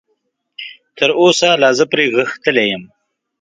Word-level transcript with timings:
تراوسه 0.97 1.49
لا 1.61 1.69
زه 1.77 1.85
پرې 1.91 2.05
غښتلی 2.15 2.65
یم. 2.71 2.83